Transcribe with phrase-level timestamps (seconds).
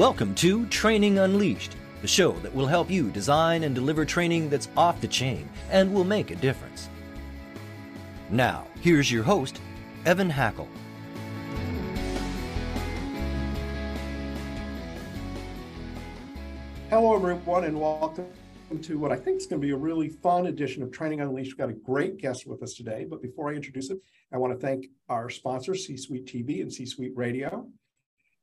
[0.00, 4.70] Welcome to Training Unleashed, the show that will help you design and deliver training that's
[4.74, 6.88] off the chain and will make a difference.
[8.30, 9.60] Now, here's your host,
[10.06, 10.66] Evan Hackel.
[16.88, 18.24] Hello, everyone, and welcome
[18.80, 21.50] to what I think is going to be a really fun edition of Training Unleashed.
[21.50, 24.00] We've got a great guest with us today, but before I introduce him,
[24.32, 27.68] I want to thank our sponsors, C Suite TV and C Suite Radio.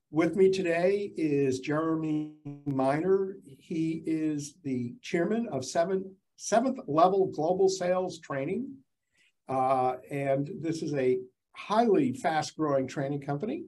[0.09, 2.31] With me today is Jeremy
[2.65, 3.35] Miner.
[3.59, 8.73] He is the chairman of seven, seventh level global sales training.
[9.49, 11.17] Uh, and this is a
[11.57, 13.65] highly fast growing training company.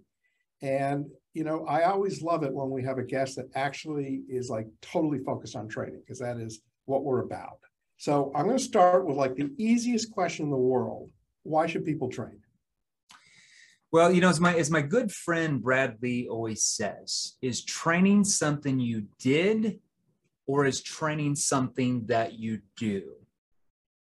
[0.62, 4.50] And, you know, I always love it when we have a guest that actually is
[4.50, 7.60] like totally focused on training because that is what we're about.
[7.98, 11.12] So I'm going to start with like the easiest question in the world.
[11.44, 12.40] Why should people train?
[13.92, 18.24] Well, you know, as my as my good friend Brad Lea always says, is training
[18.24, 19.80] something you did
[20.46, 23.14] or is training something that you do?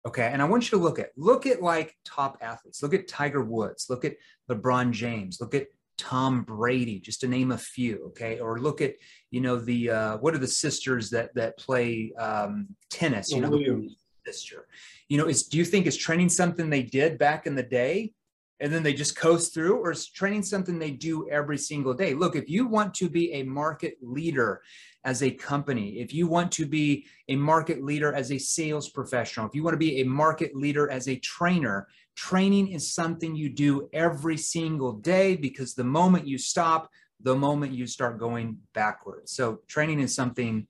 [0.07, 0.29] Okay.
[0.33, 2.83] And I want you to look at look at like top athletes.
[2.83, 4.17] Look at Tiger Woods, look at
[4.51, 5.67] LeBron James, look at
[5.99, 8.07] Tom Brady, just to name a few.
[8.09, 8.39] Okay.
[8.39, 8.95] Or look at,
[9.31, 13.51] you know, the uh what are the sisters that that play um tennis, you know,
[13.51, 13.97] Williams.
[14.27, 14.67] sister.
[15.09, 18.13] You know, is do you think is training something they did back in the day?
[18.61, 22.15] And then they just coast through or is training something they do every single day?
[22.15, 24.63] Look if you want to be a market leader
[25.05, 29.47] as a company if you want to be a market leader as a sales professional
[29.47, 31.87] if you want to be a market leader as a trainer
[32.17, 36.91] training is something you do every single day because the moment you stop
[37.21, 39.33] the moment you start going backwards.
[39.33, 40.67] So training is something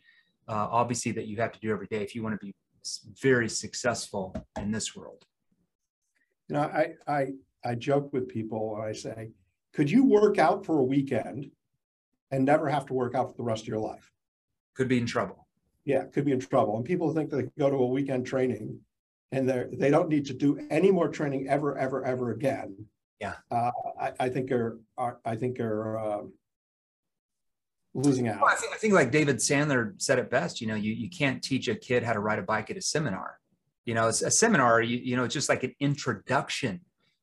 [0.48, 2.54] uh, obviously that you have to do every day if you want to be
[3.20, 5.24] very successful in this world.
[6.48, 7.26] You know, I, I,
[7.64, 9.30] I joke with people and I say,
[9.72, 11.50] could you work out for a weekend
[12.30, 14.10] and never have to work out for the rest of your life?
[14.76, 15.46] could be in trouble
[15.84, 16.76] Yeah, could be in trouble.
[16.76, 18.80] And people think they go to a weekend training
[19.32, 22.86] and they they don't need to do any more training ever, ever, ever again.
[23.20, 23.34] Yeah.
[23.50, 26.32] Uh, I, I think are, are I think are um,
[27.94, 28.40] losing out.
[28.40, 31.08] Well, I think, I think like David Sandler said it best, you know, you, you
[31.08, 33.38] can't teach a kid how to ride a bike at a seminar.
[33.86, 36.80] You know, it's a seminar, you, you know, it's just like an introduction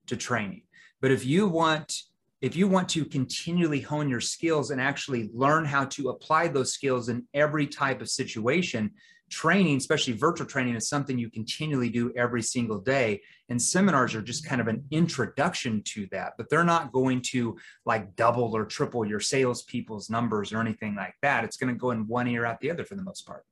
[0.08, 0.64] to training.
[1.02, 1.94] But if you want,
[2.42, 6.74] if you want to continually hone your skills and actually learn how to apply those
[6.74, 8.92] skills in every type of situation,
[9.30, 13.20] training, especially virtual training, is something you continually do every single day.
[13.50, 17.58] And seminars are just kind of an introduction to that, but they're not going to
[17.86, 21.44] like double or triple your salespeople's numbers or anything like that.
[21.44, 23.44] It's going to go in one ear out the other for the most part.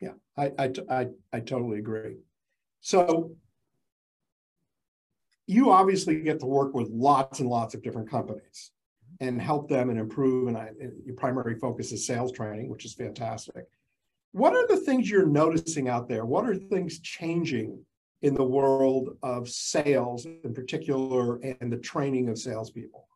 [0.00, 2.16] Yeah, I, I, I, I totally agree.
[2.80, 3.36] So
[5.50, 8.70] you obviously get to work with lots and lots of different companies
[9.18, 10.46] and help them and improve.
[10.46, 13.64] And, I, and your primary focus is sales training, which is fantastic.
[14.30, 16.24] What are the things you're noticing out there?
[16.24, 17.84] What are things changing
[18.22, 23.08] in the world of sales in particular and the training of salespeople?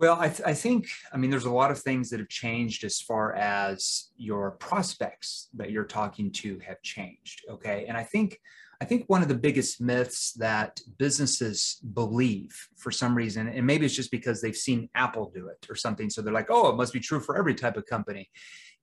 [0.00, 2.82] Well, I, th- I, think, I mean, there's a lot of things that have changed
[2.82, 7.42] as far as your prospects that you're talking to have changed.
[7.50, 7.84] Okay.
[7.88, 8.40] And I think,
[8.80, 13.86] I think one of the biggest myths that businesses believe for some reason, and maybe
[13.86, 16.10] it's just because they've seen Apple do it or something.
[16.10, 18.30] So they're like, oh, it must be true for every type of company,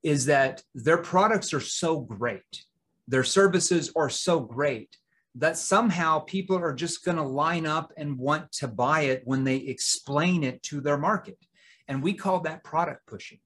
[0.03, 2.65] is that their products are so great,
[3.07, 4.97] their services are so great
[5.35, 9.43] that somehow people are just going to line up and want to buy it when
[9.43, 11.37] they explain it to their market.
[11.87, 13.39] And we call that product pushing.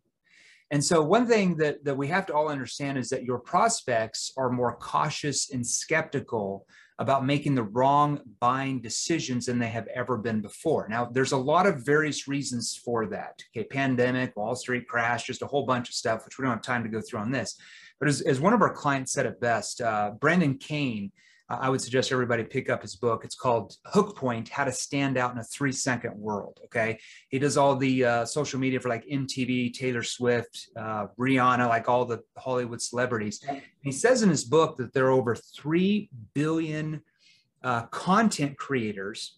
[0.71, 4.31] And so, one thing that, that we have to all understand is that your prospects
[4.37, 6.65] are more cautious and skeptical
[6.97, 10.87] about making the wrong buying decisions than they have ever been before.
[10.89, 13.43] Now, there's a lot of various reasons for that.
[13.55, 16.61] Okay, pandemic, Wall Street crash, just a whole bunch of stuff, which we don't have
[16.61, 17.57] time to go through on this.
[17.99, 21.11] But as, as one of our clients said it best, uh, Brendan Kane
[21.47, 23.23] I would suggest everybody pick up his book.
[23.23, 26.59] It's called Hook Point How to Stand Out in a Three Second World.
[26.65, 26.99] Okay.
[27.29, 31.87] He does all the uh, social media for like MTV, Taylor Swift, uh, Rihanna, like
[31.87, 33.43] all the Hollywood celebrities.
[33.81, 37.01] He says in his book that there are over 3 billion
[37.63, 39.37] uh, content creators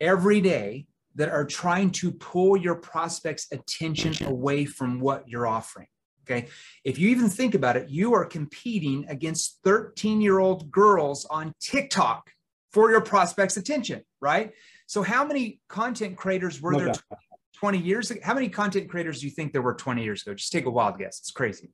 [0.00, 5.88] every day that are trying to pull your prospects' attention away from what you're offering.
[6.30, 6.48] Okay.
[6.84, 11.54] If you even think about it, you are competing against 13 year old girls on
[11.60, 12.30] TikTok
[12.72, 14.52] for your prospects' attention, right?
[14.86, 16.94] So, how many content creators were there
[17.56, 18.20] 20 years ago?
[18.22, 20.34] How many content creators do you think there were 20 years ago?
[20.34, 21.18] Just take a wild guess.
[21.18, 21.70] It's crazy.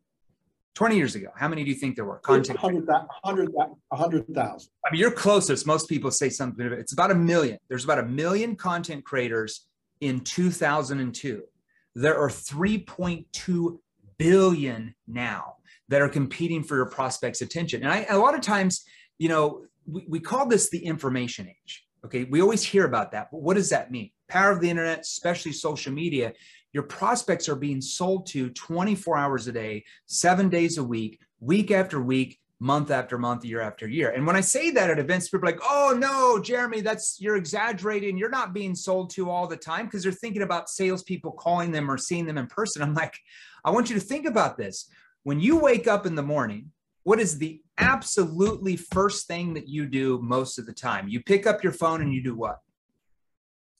[0.74, 2.18] 20 years ago, how many do you think there were?
[2.18, 3.08] Content 100,000.
[3.22, 3.52] 100,
[4.84, 5.66] I mean, you're closest.
[5.66, 6.66] Most people say something.
[6.66, 7.58] It's about a million.
[7.68, 9.66] There's about a million content creators
[10.00, 11.44] in 2002.
[11.94, 13.78] There are 3.2
[14.18, 15.56] billion now
[15.88, 17.82] that are competing for your prospects' attention.
[17.82, 18.84] And I, a lot of times,
[19.18, 21.84] you know, we, we call this the information age.
[22.04, 22.24] Okay.
[22.24, 23.28] We always hear about that.
[23.30, 24.10] But what does that mean?
[24.28, 26.32] Power of the internet, especially social media,
[26.72, 31.70] your prospects are being sold to 24 hours a day, seven days a week, week
[31.70, 34.10] after week, month after month, year after year.
[34.10, 37.36] And when I say that at events, people are like, oh no, Jeremy, that's you're
[37.36, 38.16] exaggerating.
[38.16, 41.90] You're not being sold to all the time because they're thinking about salespeople calling them
[41.90, 42.82] or seeing them in person.
[42.82, 43.18] I'm like,
[43.64, 44.88] I want you to think about this.
[45.24, 46.70] When you wake up in the morning,
[47.02, 51.08] what is the absolutely first thing that you do most of the time?
[51.08, 52.60] You pick up your phone and you do what?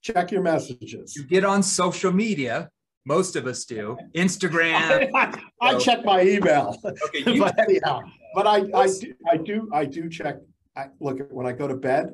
[0.03, 1.17] Check your messages.
[1.17, 2.71] You get on social media.
[3.07, 3.97] Most of us do.
[4.17, 5.11] Instagram.
[5.15, 6.77] I, I check my email.
[6.85, 8.01] Okay, but anyhow,
[8.35, 10.37] but I, I do, I do, I do check.
[10.77, 12.11] I look when I go to bed,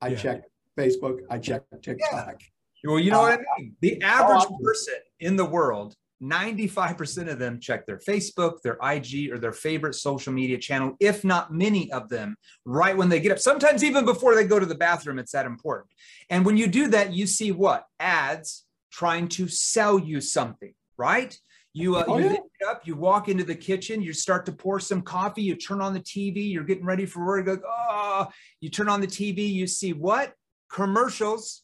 [0.00, 0.16] I yeah.
[0.16, 0.42] check
[0.78, 1.20] Facebook.
[1.30, 2.40] I check TikTok.
[2.40, 2.90] Yeah.
[2.90, 3.76] Well, you know uh, what I mean.
[3.80, 9.30] The average oh, person in the world 95% of them check their Facebook, their IG,
[9.30, 13.32] or their favorite social media channel, if not many of them, right when they get
[13.32, 13.38] up.
[13.38, 15.90] Sometimes even before they go to the bathroom, it's that important.
[16.30, 17.84] And when you do that, you see what?
[18.00, 18.64] Ads
[18.96, 21.38] trying to sell you something, right?
[21.74, 22.30] You, uh, oh, you yeah.
[22.30, 25.82] get up, you walk into the kitchen, you start to pour some coffee, you turn
[25.82, 27.46] on the TV, you're getting ready for work.
[27.46, 28.28] You, go, oh,
[28.62, 30.32] you turn on the TV, you see what?
[30.72, 31.62] Commercials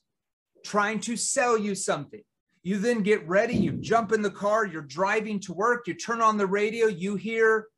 [0.62, 2.20] trying to sell you something.
[2.62, 6.20] You then get ready, you jump in the car, you're driving to work, you turn
[6.20, 7.68] on the radio, you hear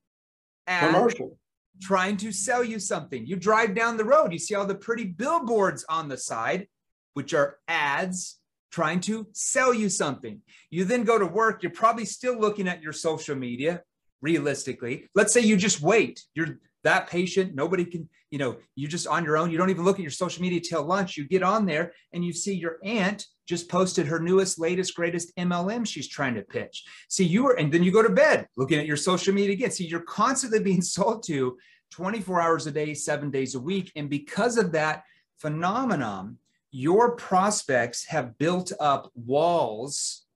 [0.66, 1.38] commercial
[1.80, 3.24] trying to sell you something.
[3.24, 6.66] You drive down the road, you see all the pretty billboards on the side,
[7.12, 8.40] which are ads
[8.74, 10.40] trying to sell you something.
[10.68, 13.82] You then go to work, you're probably still looking at your social media
[14.20, 15.08] realistically.
[15.14, 16.24] Let's say you just wait.
[16.34, 19.84] You're that patient, nobody can, you know, you just on your own, you don't even
[19.84, 21.16] look at your social media till lunch.
[21.16, 25.34] You get on there and you see your aunt just posted her newest, latest, greatest
[25.36, 26.84] MLM she's trying to pitch.
[27.08, 29.70] See, you are, and then you go to bed looking at your social media again.
[29.70, 31.56] See, you're constantly being sold to
[31.92, 33.92] 24 hours a day, seven days a week.
[33.94, 35.04] And because of that
[35.38, 36.38] phenomenon,
[36.74, 40.26] your prospects have built up walls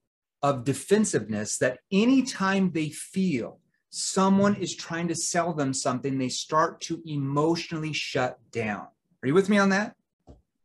[0.41, 3.59] of defensiveness that anytime they feel
[3.91, 8.87] someone is trying to sell them something, they start to emotionally shut down.
[9.21, 9.97] Are you with me on that?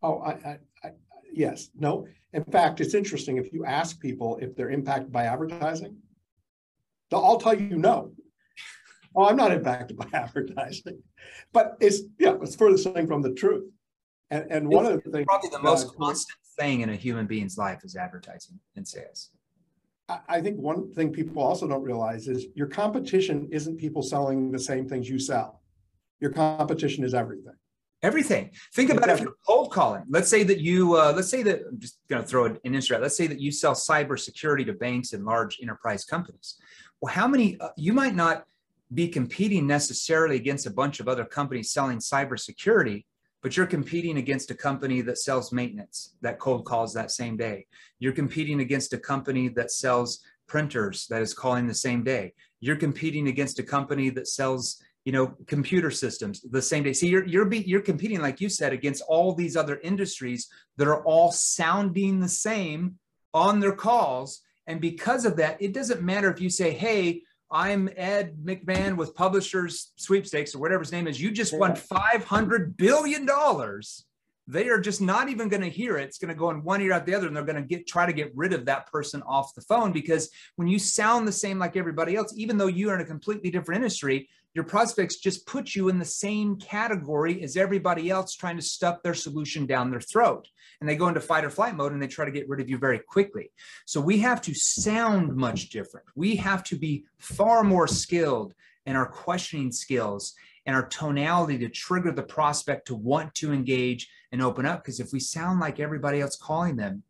[0.03, 0.91] Oh, I, I, I
[1.33, 1.69] yes.
[1.75, 5.97] No, in fact, it's interesting if you ask people if they're impacted by advertising,
[7.09, 8.11] they'll all tell you no.
[9.15, 11.01] Oh, I'm not impacted by advertising.
[11.51, 13.72] But it's yeah, it's furthest thing from the truth.
[14.33, 17.55] And, and one of the things probably the most constant thing in a human being's
[17.55, 19.29] life is advertising and sales.
[20.27, 24.57] I think one thing people also don't realize is your competition isn't people selling the
[24.59, 25.61] same things you sell.
[26.19, 27.53] Your competition is everything.
[28.01, 28.49] Everything.
[28.73, 30.03] Think about if you're cold calling.
[30.09, 32.97] Let's say that you uh, let's say that i'm just going to throw an industry
[32.97, 36.57] let's say that you sell cybersecurity to banks and large enterprise companies.
[37.01, 38.45] Well how many uh, you might not
[38.93, 43.05] be competing necessarily against a bunch of other companies selling cybersecurity
[43.43, 47.67] but you're competing against a company that sells maintenance that cold calls that same day.
[47.99, 52.33] You're competing against a company that sells printers that is calling the same day.
[52.61, 56.93] You're competing against a company that sells you know computer systems the same day.
[56.93, 60.47] See you're you're be, you're competing like you said against all these other industries
[60.77, 62.97] that are all sounding the same
[63.33, 64.41] on their calls.
[64.67, 67.23] And because of that it doesn't matter if you say hey
[67.53, 71.21] i'm ed mcmahon with publishers sweepstakes or whatever his name is.
[71.21, 74.05] You just won 500 billion dollars.
[74.45, 76.03] They are just not even going to hear it.
[76.03, 77.87] It's going to go in one ear out the other, and they're going to get
[77.87, 81.31] try to get rid of that person off the phone because when you sound the
[81.31, 85.17] same like everybody else, even though you are in a completely different industry, your prospects
[85.17, 89.65] just put you in the same category as everybody else trying to stuff their solution
[89.65, 90.47] down their throat.
[90.79, 92.69] And they go into fight or flight mode and they try to get rid of
[92.69, 93.51] you very quickly.
[93.85, 96.05] So we have to sound much different.
[96.15, 98.53] We have to be far more skilled
[98.85, 100.33] in our questioning skills
[100.65, 104.83] and our tonality to trigger the prospect to want to engage and open up.
[104.83, 107.03] Because if we sound like everybody else calling them,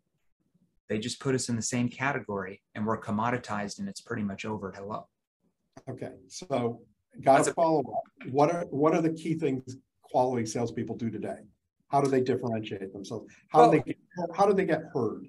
[0.87, 4.45] they just put us in the same category and we're commoditized and it's pretty much
[4.45, 4.71] over.
[4.75, 5.07] Hello.
[5.89, 6.11] Okay.
[6.27, 6.81] So
[7.21, 8.31] got to follow up.
[8.31, 11.37] What are what are the key things quality salespeople do today?
[11.89, 13.31] How do they differentiate themselves?
[13.49, 13.97] How well, do they get,
[14.35, 15.27] how do they get heard?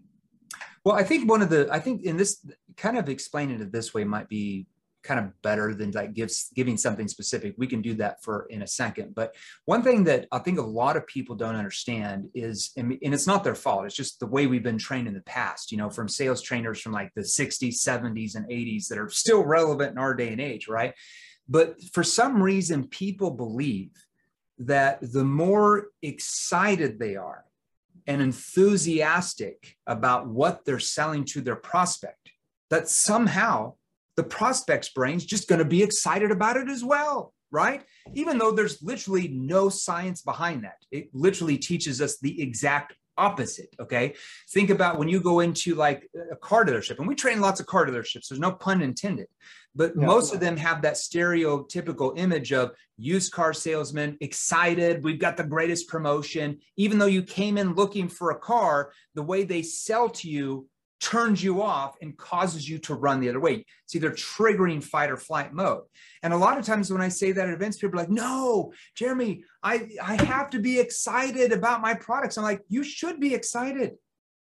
[0.85, 2.45] Well, I think one of the I think in this
[2.77, 4.67] kind of explaining it this way might be
[5.05, 7.55] kind of better than like gives giving something specific.
[7.59, 9.15] We can do that for in a second.
[9.15, 9.35] But
[9.67, 13.45] one thing that I think a lot of people don't understand is, and it's not
[13.45, 13.85] their fault.
[13.85, 15.71] It's just the way we've been trained in the past.
[15.71, 19.45] You know, from sales trainers from like the 60s, 70s, and 80s that are still
[19.45, 20.95] relevant in our day and age, right?
[21.49, 23.91] But for some reason, people believe
[24.59, 27.45] that the more excited they are
[28.07, 32.31] and enthusiastic about what they're selling to their prospect,
[32.71, 33.75] that somehow
[34.17, 37.85] the prospect's brain's just going to be excited about it as well, right?
[38.15, 40.79] Even though there's literally no science behind that.
[40.91, 43.75] It literally teaches us the exact opposite.
[43.79, 44.15] Okay.
[44.51, 47.67] Think about when you go into like a car dealership, and we train lots of
[47.67, 49.29] car dealerships, there's no pun intended,
[49.75, 50.07] but yeah.
[50.07, 55.03] most of them have that stereotypical image of used car salesman, excited.
[55.03, 56.59] We've got the greatest promotion.
[56.77, 60.69] Even though you came in looking for a car, the way they sell to you
[61.01, 63.65] turns you off and causes you to run the other way.
[63.85, 65.83] It's either triggering fight or flight mode.
[66.23, 68.73] And a lot of times when I say that at events, people are like, no,
[68.95, 72.39] Jeremy, I, I have to be excited about my products.
[72.39, 73.93] I'm like, you should be excited,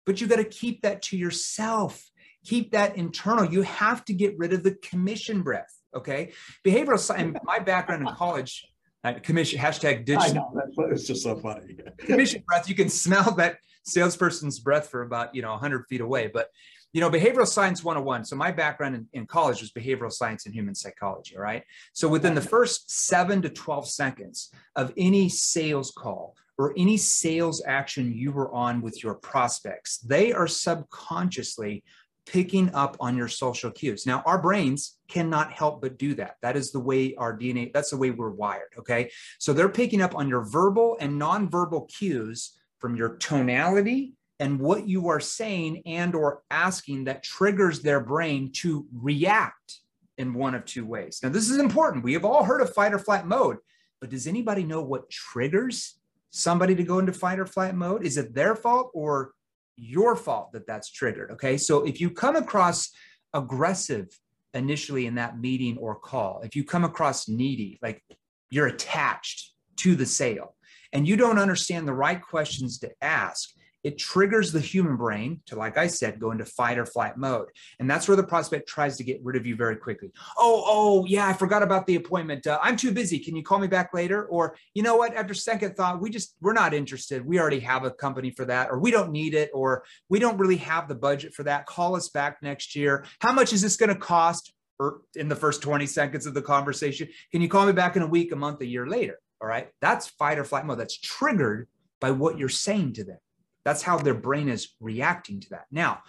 [0.04, 2.11] but you got to keep that to yourself.
[2.45, 3.45] Keep that internal.
[3.45, 5.73] You have to get rid of the commission breath.
[5.95, 6.33] Okay.
[6.64, 8.66] Behavioral science, my background in college,
[9.04, 10.50] uh, commission hashtag digital.
[10.52, 11.76] I know, it's just so funny.
[11.99, 16.30] commission breath, you can smell that salesperson's breath for about you know 100 feet away
[16.33, 16.49] but
[16.92, 20.54] you know behavioral science 101 so my background in, in college was behavioral science and
[20.54, 26.37] human psychology right so within the first 7 to 12 seconds of any sales call
[26.59, 31.83] or any sales action you were on with your prospects they are subconsciously
[32.26, 34.06] picking up on your social cues.
[34.06, 36.36] Now, our brains cannot help but do that.
[36.42, 38.72] That is the way our DNA, that's the way we're wired.
[38.78, 39.10] Okay.
[39.38, 44.88] So they're picking up on your verbal and nonverbal cues from your tonality and what
[44.88, 49.80] you are saying and or asking that triggers their brain to react
[50.16, 51.20] in one of two ways.
[51.22, 52.04] Now this is important.
[52.04, 53.58] We have all heard of fight or flight mode,
[54.00, 55.98] but does anybody know what triggers
[56.30, 58.04] somebody to go into fight or flight mode?
[58.04, 59.32] Is it their fault or
[59.80, 61.30] your fault that that's triggered?
[61.32, 61.56] Okay?
[61.56, 62.90] So if you come across
[63.32, 64.08] aggressive
[64.54, 68.02] initially in that meeting or call, if you come across needy, like
[68.50, 70.54] you're attached to the sale,
[70.92, 73.50] and you don't understand the right questions to ask,
[73.82, 77.49] it triggers the human brain to, like I said, go into fight or flight mode.
[77.78, 80.10] And that's where the prospect tries to get rid of you very quickly.
[80.37, 82.46] Oh, oh, yeah, I forgot about the appointment.
[82.46, 83.18] Uh, I'm too busy.
[83.18, 84.26] Can you call me back later?
[84.26, 87.25] Or, you know what, after second thought, we just, we're not interested.
[87.25, 90.38] We already have a company for that, or we don't need it, or we don't
[90.38, 91.66] really have the budget for that.
[91.66, 93.04] Call us back next year.
[93.20, 94.52] How much is this going to cost?
[94.78, 98.02] Or in the first 20 seconds of the conversation, can you call me back in
[98.02, 99.18] a week, a month, a year later?
[99.42, 99.68] All right.
[99.82, 100.78] That's fight or flight mode.
[100.78, 101.68] That's triggered
[102.00, 103.18] by what you're saying to them.
[103.64, 105.66] That's how their brain is reacting to that.
[105.70, 106.02] Now,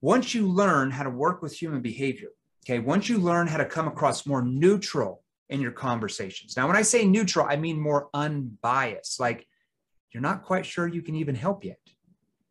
[0.00, 2.28] once you learn how to work with human behavior,
[2.64, 6.56] okay, once you learn how to come across more neutral in your conversations.
[6.56, 9.46] Now, when I say neutral, I mean more unbiased, like
[10.12, 11.78] you're not quite sure you can even help yet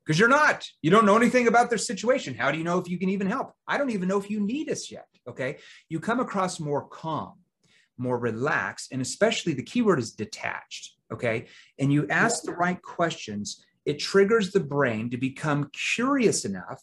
[0.06, 0.66] because you're not.
[0.82, 2.36] You don't know anything about their situation.
[2.36, 3.54] How do you know if you can even help?
[3.68, 5.08] I don't even know if you need us yet.
[5.28, 5.58] Okay.
[5.90, 7.34] You come across more calm
[7.98, 10.96] more relaxed, and especially the keyword is detached.
[11.12, 11.46] Okay.
[11.80, 16.82] And you ask the right questions, it triggers the brain to become curious enough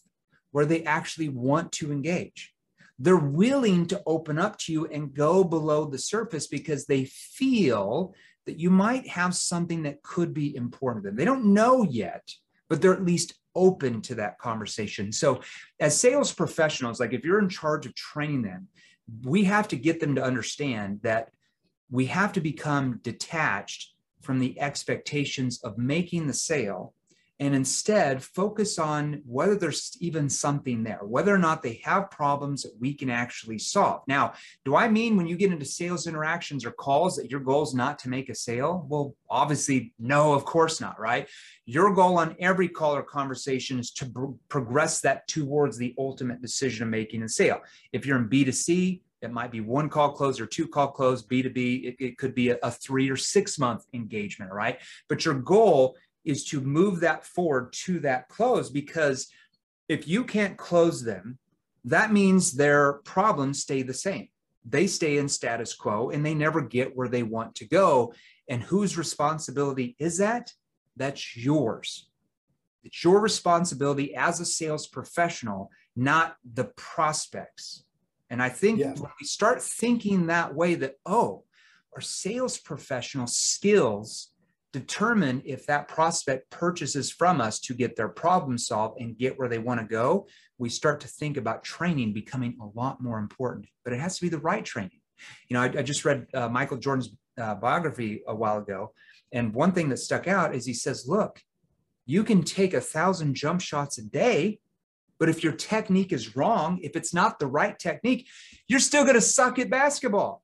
[0.53, 2.53] where they actually want to engage.
[2.99, 8.15] They're willing to open up to you and go below the surface because they feel
[8.47, 11.17] that you might have something that could be important to them.
[11.17, 12.29] They don't know yet,
[12.69, 15.13] but they're at least open to that conversation.
[15.13, 15.43] So,
[15.81, 18.69] as sales professionals, like if you're in charge of training them,
[19.23, 21.31] we have to get them to understand that
[21.91, 23.92] we have to become detached
[24.23, 26.95] from the expectations of making the sale
[27.43, 32.62] and instead focus on whether there's even something there, whether or not they have problems
[32.62, 34.02] that we can actually solve.
[34.07, 37.64] Now, do I mean when you get into sales interactions or calls that your goal
[37.64, 38.87] is not to make a sale?
[38.88, 41.29] Well, obviously, no, of course not, right?
[41.64, 46.43] Your goal on every call or conversation is to pro- progress that towards the ultimate
[46.43, 47.61] decision of making a sale.
[47.93, 51.85] If you're in B2C, it might be one call close or two call close, B2B.
[51.85, 54.79] It, it could be a, a three or six month engagement, right?
[55.09, 59.29] But your goal is to move that forward to that close because
[59.88, 61.38] if you can't close them,
[61.85, 64.29] that means their problems stay the same.
[64.64, 68.14] They stay in status quo and they never get where they want to go.
[68.49, 70.52] And whose responsibility is that?
[70.97, 72.09] That's yours.
[72.85, 77.85] It's your responsibility as a sales professional, not the prospects.
[78.33, 81.45] And I think when we start thinking that way, that, oh,
[81.95, 84.29] our sales professional skills
[84.73, 89.49] determine if that prospect purchases from us to get their problem solved and get where
[89.51, 93.67] they want to go, we start to think about training becoming a lot more important.
[93.85, 95.01] But it has to be the right training.
[95.51, 98.95] You know, I, I just read uh, Michael Jordan's uh, biography a while ago,
[99.31, 101.43] and one thing that stuck out is he says, "Look,
[102.07, 104.59] you can take a thousand jump shots a day."
[105.23, 108.29] But if your technique is wrong, if it's not the right technique,
[108.67, 110.43] you're still going to suck at basketball.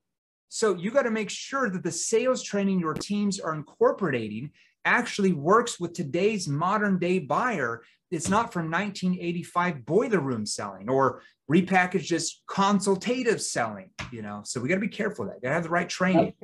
[0.51, 4.53] So you got to make sure that the sales training your teams are incorporating
[4.85, 7.83] actually works with today's modern day buyer.
[8.13, 14.43] It's not from 1985 boiler room selling or repackaged as consultative selling, you know.
[14.45, 15.43] So we got to be careful of that.
[15.43, 16.35] Got to have the right training.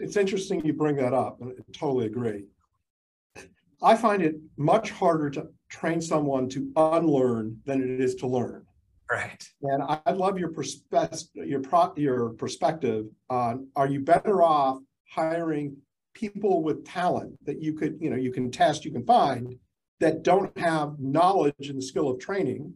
[0.00, 1.38] It's interesting you bring that up.
[1.40, 2.46] I totally agree.
[3.84, 8.64] I find it much harder to train someone to unlearn than it is to learn.
[9.10, 9.46] Right.
[9.62, 14.78] And I'd love your perspective, your pro, your perspective on are you better off
[15.10, 15.76] hiring
[16.14, 19.54] people with talent that you could, you know, you can test, you can find
[20.00, 22.72] that don't have knowledge and the skill of training,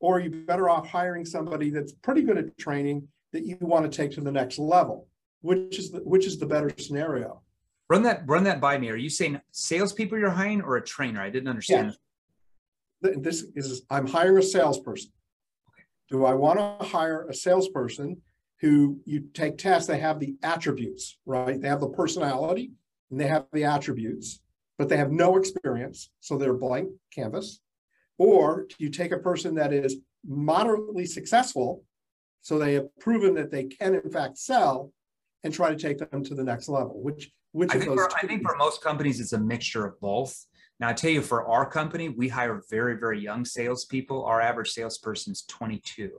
[0.00, 3.90] or are you better off hiring somebody that's pretty good at training that you want
[3.90, 5.08] to take to the next level?
[5.40, 7.42] Which is the which is the better scenario?
[7.92, 8.90] Run that run that by me.
[8.90, 11.20] Are you saying salespeople you're hiring or a trainer?
[11.20, 11.94] I didn't understand.
[13.02, 13.10] Yeah.
[13.16, 15.12] This is I'm hiring a salesperson
[16.12, 18.20] do I want to hire a salesperson
[18.60, 21.60] who you take tests, they have the attributes, right?
[21.60, 22.72] They have the personality
[23.10, 24.40] and they have the attributes,
[24.78, 26.10] but they have no experience.
[26.20, 27.60] So they're blank canvas.
[28.18, 31.82] Or do you take a person that is moderately successful,
[32.42, 34.92] so they have proven that they can in fact sell
[35.42, 37.02] and try to take them to the next level?
[37.02, 37.94] Which which I think?
[37.94, 40.46] For, I think for most companies, it's a mixture of both.
[40.80, 44.24] Now, I tell you, for our company, we hire very, very young salespeople.
[44.24, 46.10] Our average salesperson is 22.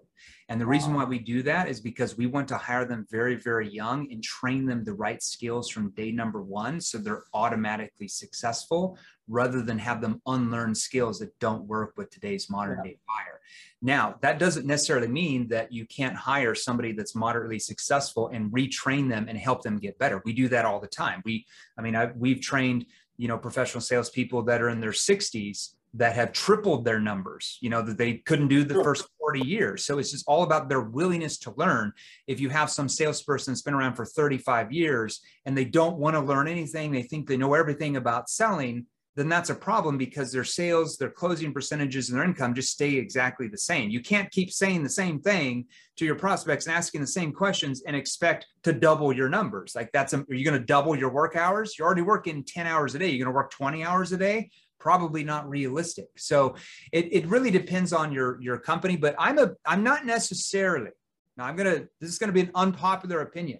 [0.48, 3.36] And the reason why we do that is because we want to hire them very,
[3.36, 8.08] very young and train them the right skills from day number one so they're automatically
[8.08, 13.40] successful rather than have them unlearn skills that don't work with today's modern day buyer.
[13.86, 19.10] Now, that doesn't necessarily mean that you can't hire somebody that's moderately successful and retrain
[19.10, 20.22] them and help them get better.
[20.24, 21.22] We do that all the time.
[21.26, 21.46] We,
[21.78, 22.86] I mean, I, we've trained
[23.18, 27.70] you know professional salespeople that are in their 60s that have tripled their numbers you
[27.70, 30.82] know that they couldn't do the first 40 years so it's just all about their
[30.82, 31.94] willingness to learn
[32.26, 36.16] if you have some salesperson that's been around for 35 years and they don't want
[36.16, 40.32] to learn anything they think they know everything about selling then that's a problem because
[40.32, 43.90] their sales, their closing percentages, and their income just stay exactly the same.
[43.92, 45.66] You can't keep saying the same thing
[45.98, 49.74] to your prospects and asking the same questions and expect to double your numbers.
[49.76, 51.78] Like that's, a, are you going to double your work hours?
[51.78, 53.10] You're already working 10 hours a day.
[53.10, 54.50] You're going to work 20 hours a day?
[54.80, 56.08] Probably not realistic.
[56.18, 56.56] So
[56.92, 60.90] it, it really depends on your, your company, but I'm a, I'm not necessarily,
[61.38, 63.60] now I'm going to, this is going to be an unpopular opinion.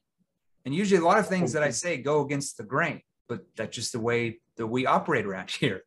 [0.66, 3.76] And usually a lot of things that I say go against the grain, but that's
[3.76, 5.84] just the way that we operate around here.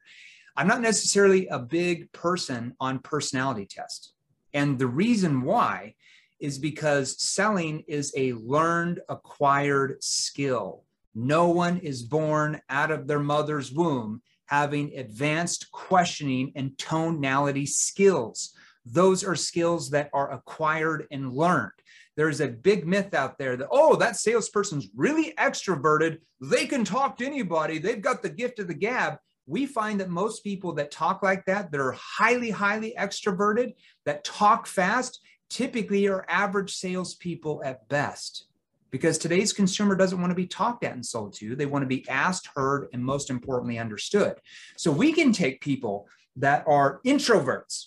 [0.56, 4.12] I'm not necessarily a big person on personality tests.
[4.54, 5.94] And the reason why
[6.40, 10.84] is because selling is a learned, acquired skill.
[11.14, 18.52] No one is born out of their mother's womb having advanced questioning and tonality skills.
[18.84, 21.72] Those are skills that are acquired and learned.
[22.16, 26.18] There's a big myth out there that, oh, that salesperson's really extroverted.
[26.40, 27.78] They can talk to anybody.
[27.78, 29.18] They've got the gift of the gab.
[29.46, 33.74] We find that most people that talk like that, that are highly, highly extroverted,
[34.06, 38.46] that talk fast, typically are average salespeople at best.
[38.90, 41.54] Because today's consumer doesn't want to be talked at and sold to.
[41.54, 44.40] They want to be asked, heard, and most importantly, understood.
[44.76, 47.86] So we can take people that are introverts,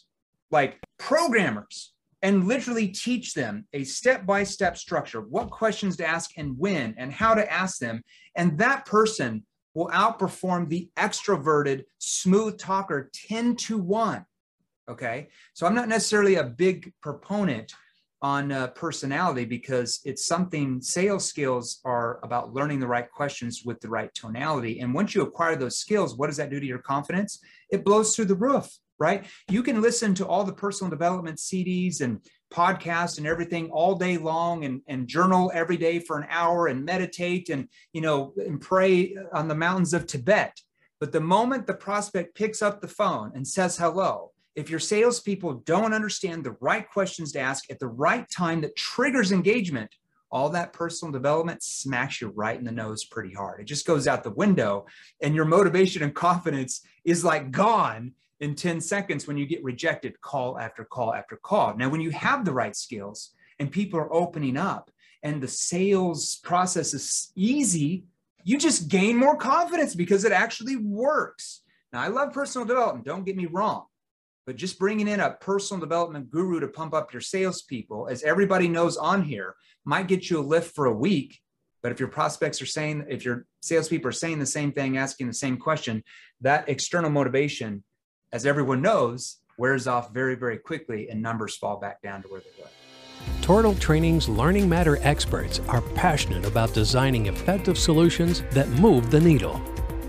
[0.52, 6.32] like programmers, and literally teach them a step by step structure, what questions to ask
[6.38, 8.02] and when, and how to ask them.
[8.36, 14.26] And that person will outperform the extroverted smooth talker 10 to 1.
[14.90, 15.30] Okay.
[15.54, 17.74] So I'm not necessarily a big proponent
[18.22, 23.80] on uh, personality because it's something sales skills are about learning the right questions with
[23.80, 24.82] the right tonality.
[24.82, 27.40] And once you acquire those skills, what does that do to your confidence?
[27.72, 28.68] It blows through the roof,
[29.00, 29.26] right?
[29.50, 32.20] You can listen to all the personal development CDs and
[32.52, 36.84] podcasts and everything all day long and, and journal every day for an hour and
[36.84, 40.60] meditate and, you know, and pray on the mountains of Tibet.
[41.00, 45.54] But the moment the prospect picks up the phone and says hello, if your salespeople
[45.66, 49.94] don't understand the right questions to ask at the right time that triggers engagement,
[50.32, 53.62] all that personal development smacks you right in the nose pretty hard.
[53.62, 54.86] It just goes out the window,
[55.22, 60.20] and your motivation and confidence is like gone in 10 seconds when you get rejected
[60.22, 61.76] call after call after call.
[61.76, 64.92] Now, when you have the right skills and people are opening up
[65.24, 68.06] and the sales process is easy,
[68.44, 71.62] you just gain more confidence because it actually works.
[71.92, 73.86] Now, I love personal development, don't get me wrong.
[74.46, 78.68] But just bringing in a personal development guru to pump up your salespeople, as everybody
[78.68, 81.40] knows on here, might get you a lift for a week.
[81.84, 85.28] But if your prospects are saying, if your salespeople are saying the same thing, asking
[85.28, 86.04] the same question,
[86.42, 87.84] that external motivation,
[88.32, 92.42] as everyone knows, wears off very, very quickly and numbers fall back down to where
[92.42, 92.70] they were.
[93.42, 99.58] Tortal Training's Learning Matter experts are passionate about designing effective solutions that move the needle.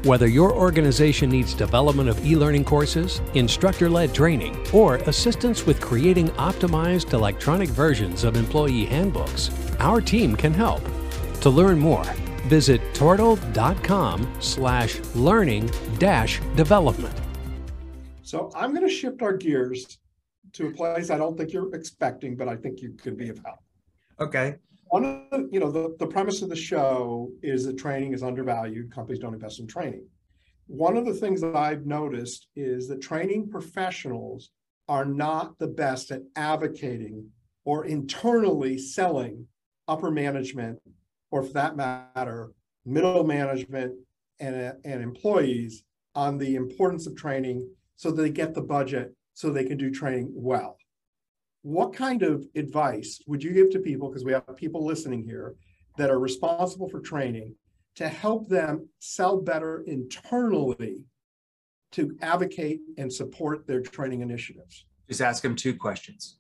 [0.05, 5.81] Whether your organization needs development of e learning courses, instructor led training, or assistance with
[5.81, 10.83] creating optimized electronic versions of employee handbooks, our team can help.
[11.43, 12.05] To learn more,
[12.47, 17.15] visit tortal.com slash learning dash development.
[18.31, 19.99] So I'm going to shift our gears
[20.53, 23.41] to a place I don't think you're expecting, but I think you could be of
[23.45, 23.59] help.
[24.21, 24.57] Okay
[24.91, 28.25] one of the, you know, the, the premise of the show is that training is
[28.25, 28.93] undervalued.
[28.93, 30.05] Companies don't invest in training.
[30.67, 34.51] One of the things that I've noticed is that training professionals
[34.89, 37.29] are not the best at advocating
[37.65, 39.47] or internally selling
[39.87, 40.81] upper management,
[41.31, 42.51] or for that matter,
[42.85, 43.95] middle management
[44.41, 45.85] and, and employees
[46.17, 47.69] on the importance of training
[48.01, 50.79] so they get the budget so they can do training well.
[51.61, 55.55] What kind of advice would you give to people because we have people listening here
[55.99, 57.57] that are responsible for training
[57.97, 61.05] to help them sell better internally
[61.93, 64.87] to advocate and support their training initiatives?
[65.07, 66.39] Just ask them two questions.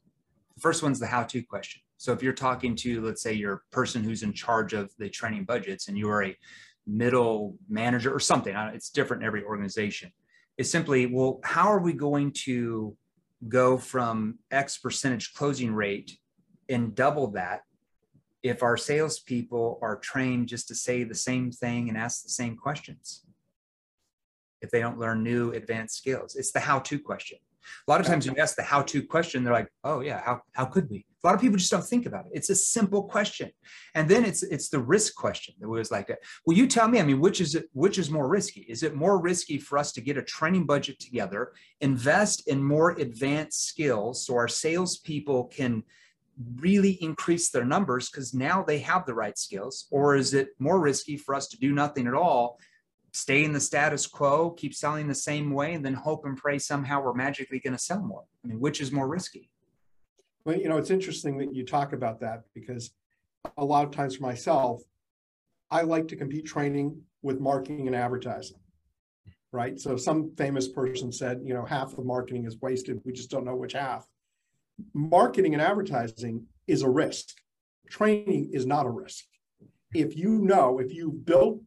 [0.55, 1.83] The first one's the how to question.
[1.99, 5.45] So if you're talking to let's say your person who's in charge of the training
[5.45, 6.37] budgets and you are a
[6.87, 10.11] middle manager or something it's different in every organization
[10.61, 12.95] it's simply well how are we going to
[13.49, 16.19] go from X percentage closing rate
[16.69, 17.63] and double that
[18.43, 22.59] if our salespeople are trained just to say the same thing and ask the same
[22.59, 23.25] questions.
[24.61, 27.39] If they don't learn new advanced skills, it's the how to question.
[27.87, 30.23] A lot of times when you ask the how to question, they're like, oh, yeah,
[30.25, 31.05] how, how could we?
[31.23, 32.33] A lot of people just don't think about it.
[32.35, 33.51] It's a simple question.
[33.95, 36.09] And then it's it's the risk question that was like,
[36.47, 38.63] well, you tell me, I mean, which is it, which is more risky?
[38.63, 42.93] Is it more risky for us to get a training budget together, invest in more
[42.93, 45.83] advanced skills so our salespeople can
[46.57, 49.87] really increase their numbers because now they have the right skills?
[49.91, 52.59] Or is it more risky for us to do nothing at all
[53.13, 56.59] stay in the status quo, keep selling the same way, and then hope and pray
[56.59, 58.25] somehow we're magically going to sell more?
[58.45, 59.51] I mean, which is more risky?
[60.45, 62.93] Well, you know, it's interesting that you talk about that because
[63.57, 64.83] a lot of times for myself,
[65.71, 68.57] I like to compete training with marketing and advertising,
[69.53, 69.79] right?
[69.79, 73.01] So some famous person said, you know, half of marketing is wasted.
[73.05, 74.07] We just don't know which half.
[74.95, 77.37] Marketing and advertising is a risk.
[77.89, 79.25] Training is not a risk.
[79.95, 81.61] If you know, if you built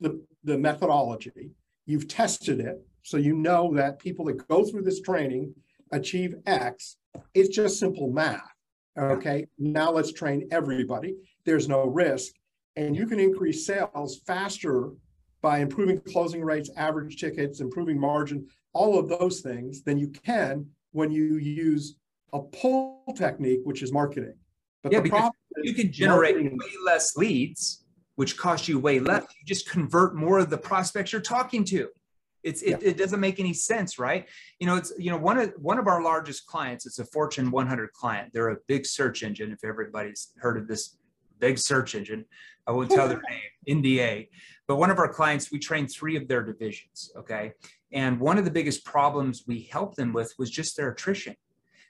[0.00, 1.50] the, the methodology,
[1.86, 5.54] you've tested it, so you know that people that go through this training
[5.92, 6.96] achieve X,
[7.34, 8.40] it's just simple math.
[8.96, 11.16] Okay, now let's train everybody.
[11.44, 12.32] There's no risk.
[12.76, 14.90] And you can increase sales faster
[15.42, 20.66] by improving closing rates, average tickets, improving margin, all of those things than you can
[20.92, 21.96] when you use
[22.32, 24.34] a pull technique, which is marketing.
[24.82, 25.30] But yeah, because
[25.62, 27.83] you can generate way less leads,
[28.16, 29.22] which cost you way less.
[29.38, 31.88] You just convert more of the prospects you're talking to.
[32.42, 32.90] It's it, yeah.
[32.90, 34.28] it doesn't make any sense, right?
[34.60, 36.86] You know, it's you know one of one of our largest clients.
[36.86, 38.32] It's a Fortune 100 client.
[38.32, 39.50] They're a big search engine.
[39.50, 40.96] If everybody's heard of this
[41.38, 42.26] big search engine,
[42.66, 43.22] I won't tell their
[43.66, 44.28] name, NDA.
[44.66, 47.10] But one of our clients, we trained three of their divisions.
[47.16, 47.52] Okay,
[47.92, 51.36] and one of the biggest problems we helped them with was just their attrition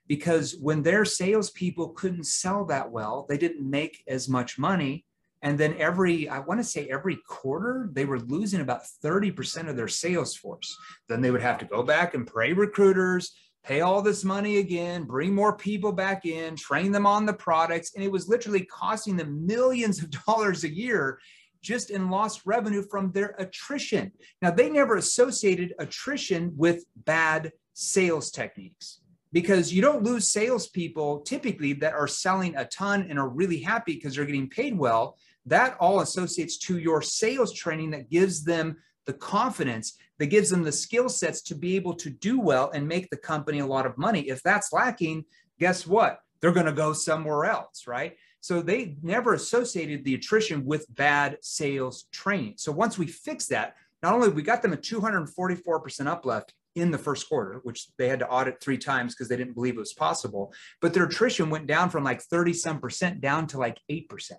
[0.06, 5.04] because when their salespeople couldn't sell that well, they didn't make as much money
[5.44, 9.76] And then every, I want to say every quarter, they were losing about 30% of
[9.76, 10.74] their sales force.
[11.06, 13.30] Then they would have to go back and pay recruiters,
[13.62, 17.92] pay all this money again, bring more people back in, train them on the products.
[17.94, 21.20] And it was literally costing them millions of dollars a year
[21.60, 24.12] just in lost revenue from their attrition.
[24.40, 29.00] Now, they never associated attrition with bad sales techniques
[29.34, 33.94] because you don't lose salespeople typically that are selling a ton and are really happy
[33.94, 35.18] because they're getting paid well.
[35.46, 38.76] That all associates to your sales training that gives them
[39.06, 42.88] the confidence, that gives them the skill sets to be able to do well and
[42.88, 44.28] make the company a lot of money.
[44.28, 45.24] If that's lacking,
[45.58, 46.20] guess what?
[46.40, 48.16] They're going to go somewhere else, right?
[48.40, 52.54] So they never associated the attrition with bad sales training.
[52.58, 56.98] So once we fix that, not only we got them a 244% uplift in the
[56.98, 59.94] first quarter, which they had to audit three times because they didn't believe it was
[59.94, 64.32] possible, but their attrition went down from like 30 some percent down to like 8%.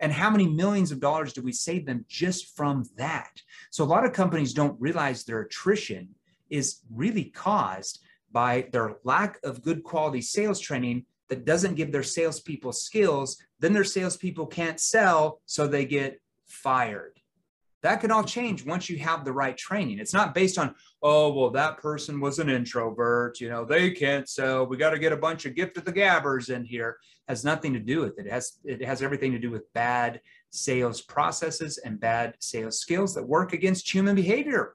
[0.00, 3.40] And how many millions of dollars do we save them just from that?
[3.70, 6.08] So a lot of companies don't realize their attrition
[6.50, 12.02] is really caused by their lack of good quality sales training that doesn't give their
[12.02, 17.15] salespeople skills, then their salespeople can't sell, so they get fired.
[17.86, 20.00] That can all change once you have the right training.
[20.00, 24.28] It's not based on, oh, well, that person was an introvert, you know, they can't
[24.28, 24.66] sell.
[24.66, 26.98] We got to get a bunch of gift of the gabbers in here.
[27.28, 28.26] It has nothing to do with it.
[28.26, 30.20] It has it has everything to do with bad
[30.50, 34.74] sales processes and bad sales skills that work against human behavior.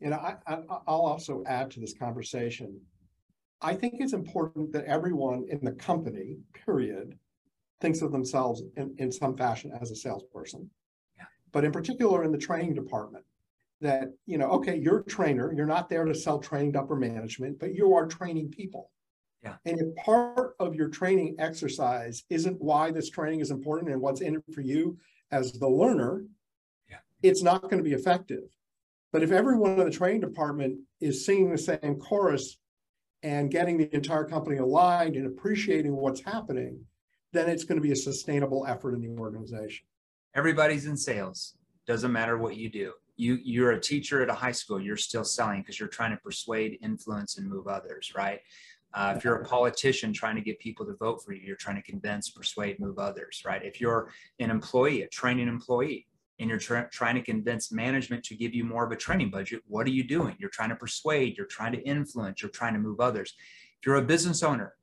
[0.00, 0.54] And I, I,
[0.86, 2.80] I'll also add to this conversation
[3.60, 7.18] I think it's important that everyone in the company, period,
[7.80, 10.70] thinks of themselves in, in some fashion as a salesperson.
[11.16, 11.24] Yeah.
[11.52, 13.24] But in particular in the training department,
[13.80, 16.96] that, you know, okay, you're a trainer, you're not there to sell training to upper
[16.96, 18.90] management, but you are training people.
[19.42, 19.54] Yeah.
[19.64, 24.20] And if part of your training exercise isn't why this training is important and what's
[24.20, 24.98] in it for you
[25.30, 26.24] as the learner,
[26.90, 26.98] yeah.
[27.22, 28.44] it's not going to be effective.
[29.12, 32.58] But if everyone in the training department is singing the same chorus
[33.22, 36.84] and getting the entire company aligned and appreciating what's happening,
[37.32, 39.84] then it's going to be a sustainable effort in the organization.
[40.34, 41.54] Everybody's in sales.
[41.86, 42.92] Doesn't matter what you do.
[43.16, 44.80] You you're a teacher at a high school.
[44.80, 48.40] You're still selling because you're trying to persuade, influence, and move others, right?
[48.92, 51.76] Uh, if you're a politician trying to get people to vote for you, you're trying
[51.76, 53.64] to convince, persuade, move others, right?
[53.64, 56.08] If you're an employee, a training employee,
[56.40, 59.62] and you're tra- trying to convince management to give you more of a training budget,
[59.68, 60.34] what are you doing?
[60.40, 63.34] You're trying to persuade, you're trying to influence, you're trying to move others.
[63.78, 64.74] If you're a business owner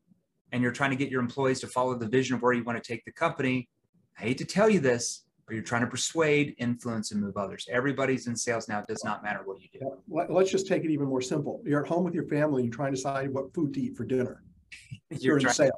[0.52, 2.82] and you're trying to get your employees to follow the vision of where you want
[2.82, 3.70] to take the company,
[4.18, 7.68] I hate to tell you this, but you're trying to persuade, influence, and move others.
[7.72, 8.80] Everybody's in sales now.
[8.80, 9.92] It does not matter what you do.
[10.08, 11.62] Let's just take it even more simple.
[11.66, 14.06] You're at home with your family, you're trying to decide what food to eat for
[14.06, 14.44] dinner.
[15.10, 15.72] you're, you're in sales.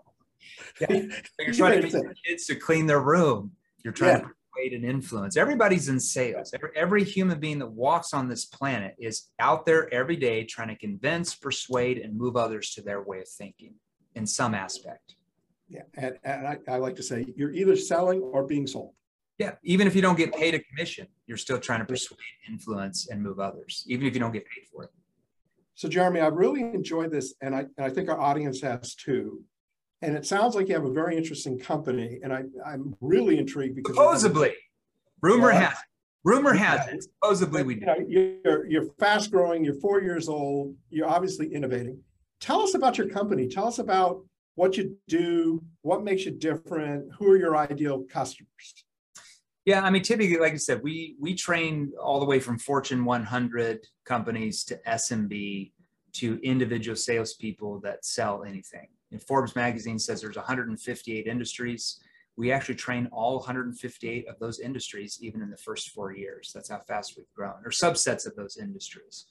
[0.79, 0.87] Yeah.
[1.39, 3.51] You're trying to get your kids to clean their room.
[3.83, 4.21] You're trying yeah.
[4.21, 5.37] to persuade and influence.
[5.37, 6.53] Everybody's in sales.
[6.53, 10.69] Every, every human being that walks on this planet is out there every day trying
[10.69, 13.75] to convince, persuade, and move others to their way of thinking
[14.19, 15.15] in some aspect.
[15.67, 18.93] Yeah, and, and I, I like to say you're either selling or being sold.
[19.37, 23.07] Yeah, even if you don't get paid a commission, you're still trying to persuade, influence,
[23.09, 24.89] and move others, even if you don't get paid for it.
[25.75, 29.41] So, Jeremy, I've really enjoyed this, and I, and I think our audience has too.
[30.01, 33.75] And it sounds like you have a very interesting company, and I, I'm really intrigued
[33.75, 34.53] because supposedly,
[35.21, 35.85] rumor has it.
[36.25, 37.03] Rumor has it.
[37.03, 37.81] Supposedly, we do.
[37.81, 39.63] You know, you're you're fast growing.
[39.63, 40.75] You're four years old.
[40.89, 42.01] You're obviously innovating.
[42.39, 43.47] Tell us about your company.
[43.47, 44.23] Tell us about
[44.55, 48.85] what you do, what makes you different, who are your ideal customers.
[49.65, 53.05] Yeah, I mean, typically, like I said, we we train all the way from Fortune
[53.05, 55.71] 100 companies to SMB
[56.13, 58.87] to individual salespeople that sell anything.
[59.11, 61.99] And Forbes magazine says there's 158 industries.
[62.35, 66.51] We actually train all 158 of those industries, even in the first four years.
[66.53, 69.25] That's how fast we've grown, or subsets of those industries.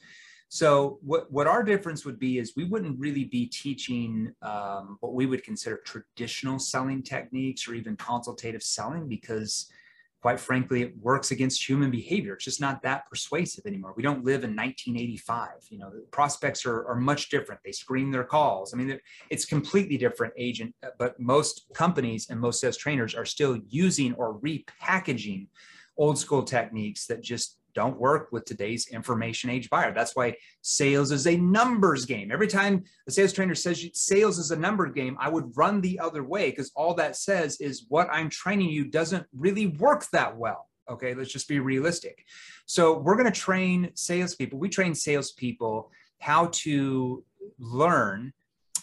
[0.49, 5.13] So what, what our difference would be is we wouldn't really be teaching um, what
[5.13, 9.71] we would consider traditional selling techniques or even consultative selling because
[10.21, 12.35] quite frankly, it works against human behavior.
[12.35, 13.95] It's just not that persuasive anymore.
[13.97, 15.49] We don't live in 1985.
[15.71, 17.61] You know, prospects are, are much different.
[17.65, 18.75] They screen their calls.
[18.75, 18.99] I mean,
[19.31, 24.39] it's completely different agent, but most companies and most sales trainers are still using or
[24.41, 25.47] repackaging
[25.97, 29.95] old school techniques that just don't work with today's information age buyer.
[29.95, 32.33] That's why sales is a numbers game.
[32.33, 36.01] Every time a sales trainer says sales is a number game, I would run the
[36.01, 40.37] other way because all that says is what I'm training you doesn't really work that
[40.37, 40.69] well.
[40.91, 42.25] Okay, let's just be realistic.
[42.67, 44.59] So we're going to train salespeople.
[44.59, 47.23] We train salespeople how to
[47.61, 48.33] learn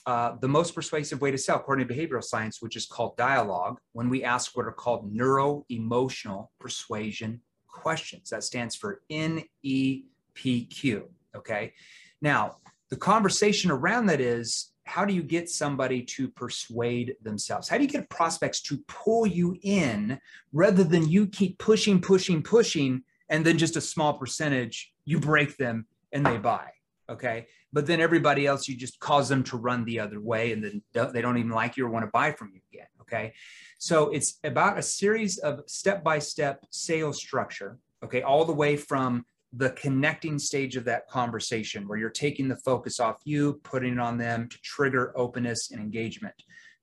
[0.05, 3.77] uh, the most persuasive way to sell, according to behavioral science, which is called dialogue,
[3.91, 7.41] when we ask what are called neuro emotional persuasion
[7.75, 8.29] questions.
[8.29, 11.03] That stands for NEPQ.
[11.35, 11.73] Okay.
[12.21, 12.57] Now,
[12.89, 17.67] the conversation around that is how do you get somebody to persuade themselves?
[17.67, 20.19] How do you get prospects to pull you in
[20.53, 25.57] rather than you keep pushing, pushing, pushing, and then just a small percentage you break
[25.57, 26.69] them and they buy?
[27.09, 27.47] Okay.
[27.75, 30.81] But then everybody else, you just cause them to run the other way and then
[31.11, 32.87] they don't even like you or want to buy from you again.
[33.01, 33.33] Okay.
[33.79, 37.77] So it's about a series of step by step sales structure.
[38.01, 38.21] Okay.
[38.21, 43.01] All the way from the connecting stage of that conversation where you're taking the focus
[43.01, 46.35] off you, putting it on them to trigger openness and engagement,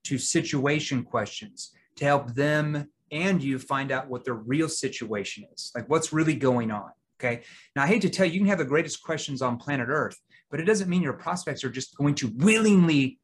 [0.03, 5.71] to situation questions to help them and you find out what their real situation is,
[5.75, 6.91] like what's really going on.
[7.19, 7.41] Okay.
[7.75, 10.19] Now, I hate to tell you, you can have the greatest questions on planet Earth,
[10.53, 13.17] but it doesn't mean your prospects are just going to willingly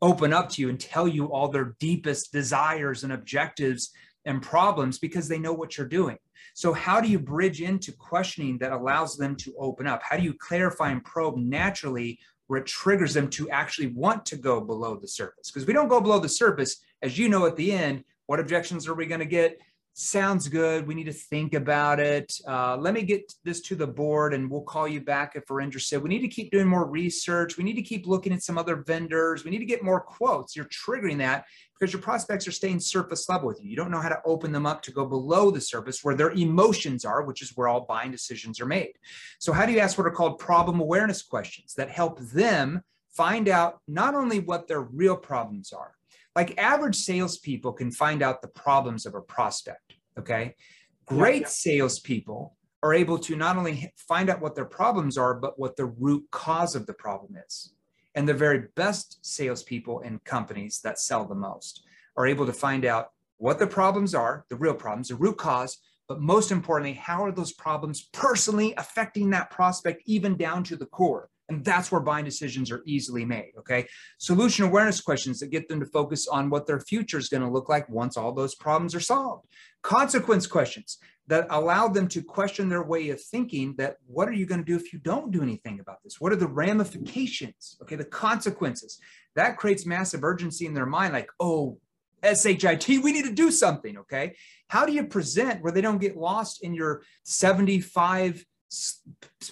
[0.00, 3.90] open up to you and tell you all their deepest desires and objectives
[4.26, 6.16] and problems because they know what you're doing.
[6.54, 10.02] So, how do you bridge into questioning that allows them to open up?
[10.04, 14.36] How do you clarify and probe naturally where it triggers them to actually want to
[14.36, 15.50] go below the surface?
[15.50, 18.86] Because we don't go below the surface, as you know, at the end, what objections
[18.86, 19.58] are we going to get?
[19.98, 20.86] Sounds good.
[20.86, 22.32] We need to think about it.
[22.46, 25.60] Uh, let me get this to the board and we'll call you back if we're
[25.60, 26.00] interested.
[26.00, 27.56] We need to keep doing more research.
[27.56, 29.44] We need to keep looking at some other vendors.
[29.44, 30.54] We need to get more quotes.
[30.54, 31.46] You're triggering that
[31.78, 33.70] because your prospects are staying surface level with you.
[33.70, 36.30] You don't know how to open them up to go below the surface where their
[36.30, 38.92] emotions are, which is where all buying decisions are made.
[39.40, 43.48] So, how do you ask what are called problem awareness questions that help them find
[43.48, 45.94] out not only what their real problems are,
[46.38, 49.87] like average salespeople can find out the problems of a prospect.
[50.18, 50.54] Okay.
[51.06, 51.48] Great yeah.
[51.48, 55.86] salespeople are able to not only find out what their problems are, but what the
[55.86, 57.72] root cause of the problem is.
[58.14, 61.84] And the very best salespeople in companies that sell the most
[62.16, 65.78] are able to find out what the problems are, the real problems, the root cause,
[66.08, 70.86] but most importantly, how are those problems personally affecting that prospect, even down to the
[70.86, 71.28] core?
[71.48, 73.52] And that's where buying decisions are easily made.
[73.58, 73.86] Okay.
[74.18, 77.50] Solution awareness questions that get them to focus on what their future is going to
[77.50, 79.46] look like once all those problems are solved.
[79.82, 84.46] Consequence questions that allow them to question their way of thinking that what are you
[84.46, 86.20] going to do if you don't do anything about this?
[86.20, 87.78] What are the ramifications?
[87.82, 87.96] Okay.
[87.96, 88.98] The consequences
[89.34, 91.78] that creates massive urgency in their mind, like, oh,
[92.22, 93.96] SHIT, we need to do something.
[93.98, 94.34] Okay.
[94.68, 98.44] How do you present where they don't get lost in your 75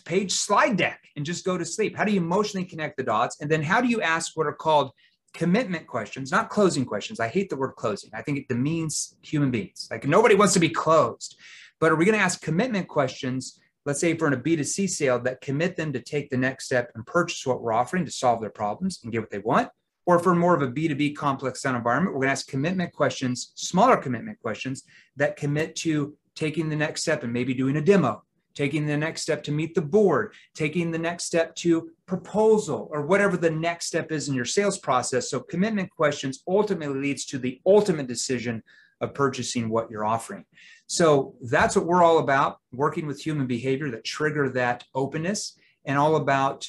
[0.04, 1.96] page slide deck and just go to sleep?
[1.96, 3.40] How do you emotionally connect the dots?
[3.40, 4.92] And then how do you ask what are called
[5.34, 7.20] commitment questions, not closing questions?
[7.20, 8.10] I hate the word closing.
[8.14, 9.88] I think it demeans human beings.
[9.90, 11.36] Like nobody wants to be closed.
[11.80, 13.60] But are we going to ask commitment questions?
[13.84, 17.06] Let's say for a B2C sale that commit them to take the next step and
[17.06, 19.68] purchase what we're offering to solve their problems and get what they want.
[20.06, 23.52] Or for more of a B2B complex sound environment, we're going to ask commitment questions,
[23.56, 24.84] smaller commitment questions
[25.16, 28.22] that commit to taking the next step and maybe doing a demo
[28.56, 33.06] taking the next step to meet the board, taking the next step to proposal, or
[33.06, 35.30] whatever the next step is in your sales process.
[35.30, 38.62] So, commitment questions ultimately leads to the ultimate decision
[39.00, 40.44] of purchasing what you're offering.
[40.86, 45.98] So, that's what we're all about working with human behavior that trigger that openness and
[45.98, 46.66] all about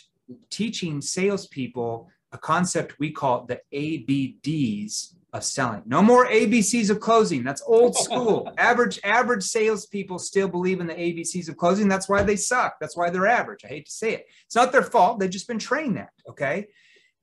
[0.49, 5.83] teaching salespeople a concept we call the ABDs of selling.
[5.85, 7.43] No more ABCs of closing.
[7.43, 8.51] That's old school.
[8.57, 11.87] average average salespeople still believe in the ABCs of closing.
[11.87, 12.77] That's why they suck.
[12.79, 13.65] That's why they're average.
[13.65, 14.25] I hate to say it.
[14.45, 15.19] It's not their fault.
[15.19, 16.09] They've just been trained that.
[16.29, 16.67] Okay.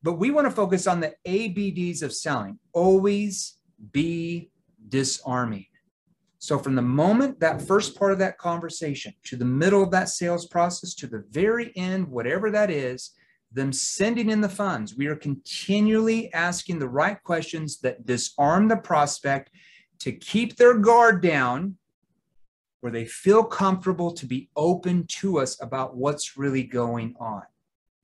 [0.02, 2.58] But we want to focus on the ABDs of selling.
[2.72, 3.56] Always
[3.92, 4.50] be
[4.88, 5.66] disarming.
[6.38, 10.10] So, from the moment that first part of that conversation to the middle of that
[10.10, 13.12] sales process to the very end, whatever that is,
[13.54, 18.76] them sending in the funds, we are continually asking the right questions that disarm the
[18.76, 19.50] prospect
[20.00, 21.76] to keep their guard down
[22.80, 27.42] where they feel comfortable to be open to us about what's really going on.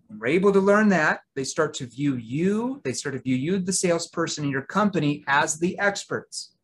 [0.07, 3.37] When we're able to learn that, they start to view you, they start to view
[3.37, 6.55] you, the salesperson in your company, as the experts,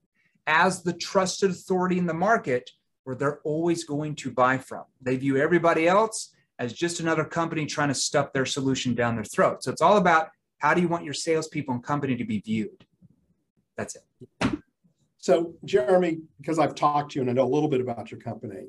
[0.47, 2.71] as the trusted authority in the market
[3.05, 4.85] where they're always going to buy from.
[5.03, 9.25] They view everybody else as just another company trying to stuff their solution down their
[9.25, 9.63] throat.
[9.63, 12.87] So it's all about how do you want your salespeople and company to be viewed?
[13.77, 14.59] That's it.
[15.19, 18.21] So, Jeremy, because I've talked to you and I know a little bit about your
[18.21, 18.69] company,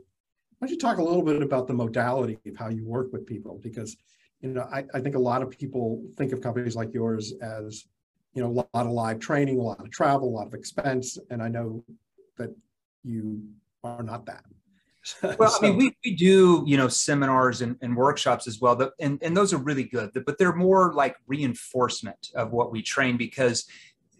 [0.60, 3.26] why don't you talk a little bit about the modality of how you work with
[3.26, 3.60] people?
[3.62, 3.95] Because,
[4.41, 7.86] you know, I, I think a lot of people think of companies like yours as,
[8.34, 11.17] you know, a lot of live training, a lot of travel, a lot of expense.
[11.30, 11.84] And I know
[12.38, 12.50] that
[13.04, 13.43] you
[13.83, 14.44] are not that.
[15.39, 18.75] well, so, I mean, we, we do, you know, seminars and, and workshops as well,
[18.77, 22.81] that, and, and those are really good, but they're more like reinforcement of what we
[22.81, 23.65] train because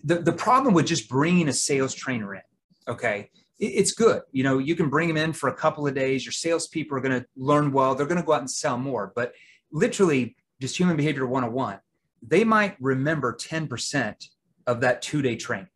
[0.04, 2.42] the, the problem with just bringing a sales trainer in,
[2.88, 3.30] okay,
[3.60, 4.22] it, it's good.
[4.32, 6.26] You know, you can bring them in for a couple of days.
[6.26, 7.96] Your salespeople are going to learn well.
[7.96, 9.12] They're going to go out and sell more.
[9.16, 9.34] But
[9.72, 11.80] literally, just human behavior 101,
[12.22, 14.16] they might remember 10%
[14.66, 15.70] of that two day training.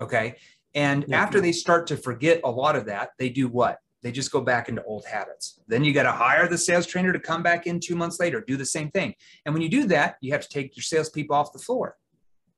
[0.00, 0.36] Okay.
[0.74, 1.20] And yeah.
[1.20, 3.78] after they start to forget a lot of that, they do what?
[4.02, 5.60] They just go back into old habits.
[5.66, 8.40] Then you got to hire the sales trainer to come back in two months later,
[8.40, 9.14] do the same thing.
[9.44, 11.96] And when you do that, you have to take your salespeople off the floor.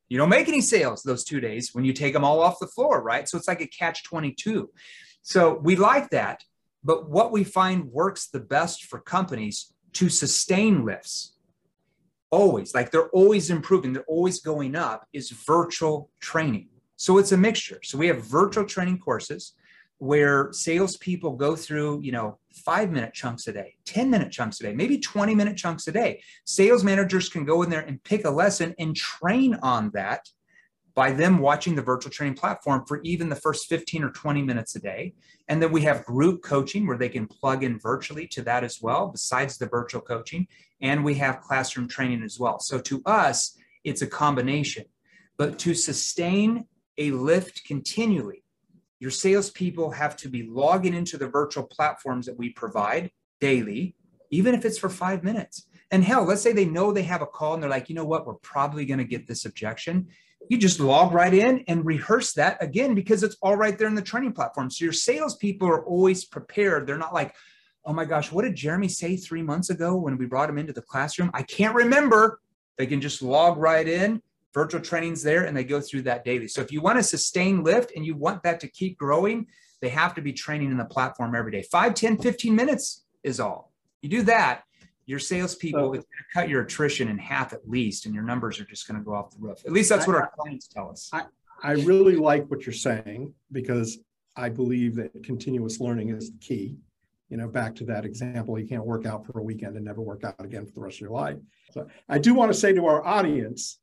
[0.07, 2.67] You don't make any sales those two days when you take them all off the
[2.67, 3.27] floor, right?
[3.27, 4.69] So it's like a catch 22.
[5.21, 6.43] So we like that.
[6.83, 11.37] But what we find works the best for companies to sustain lifts,
[12.29, 16.69] always, like they're always improving, they're always going up, is virtual training.
[16.97, 17.79] So it's a mixture.
[17.83, 19.53] So we have virtual training courses
[20.01, 24.63] where salespeople go through, you know, five minute chunks a day, 10 minute chunks a
[24.63, 26.19] day, maybe 20 minute chunks a day.
[26.43, 30.27] Sales managers can go in there and pick a lesson and train on that
[30.95, 34.75] by them watching the virtual training platform for even the first 15 or 20 minutes
[34.75, 35.13] a day.
[35.49, 38.81] And then we have group coaching where they can plug in virtually to that as
[38.81, 40.47] well, besides the virtual coaching.
[40.81, 42.59] And we have classroom training as well.
[42.59, 44.85] So to us, it's a combination.
[45.37, 46.65] But to sustain
[46.97, 48.43] a lift continually,
[49.01, 53.95] your salespeople have to be logging into the virtual platforms that we provide daily,
[54.29, 55.65] even if it's for five minutes.
[55.89, 58.05] And hell, let's say they know they have a call and they're like, you know
[58.05, 60.07] what, we're probably going to get this objection.
[60.49, 63.95] You just log right in and rehearse that again because it's all right there in
[63.95, 64.69] the training platform.
[64.69, 66.85] So your salespeople are always prepared.
[66.85, 67.33] They're not like,
[67.83, 70.73] oh my gosh, what did Jeremy say three months ago when we brought him into
[70.73, 71.31] the classroom?
[71.33, 72.39] I can't remember.
[72.77, 74.21] They can just log right in
[74.53, 76.47] virtual trainings there and they go through that daily.
[76.47, 79.47] So if you want to sustain lift and you want that to keep growing,
[79.81, 81.63] they have to be training in the platform every day.
[81.63, 83.71] 5, 10, 15 minutes is all.
[84.01, 84.63] You do that,
[85.05, 88.23] your salespeople, so, it's going to cut your attrition in half at least, and your
[88.23, 89.59] numbers are just going to go off the roof.
[89.65, 91.09] At least that's what I, our clients tell us.
[91.13, 91.23] I,
[91.63, 93.99] I really like what you're saying because
[94.35, 96.77] I believe that continuous learning is the key.
[97.29, 100.01] You know, back to that example, you can't work out for a weekend and never
[100.01, 101.37] work out again for the rest of your life.
[101.71, 103.79] So I do want to say to our audience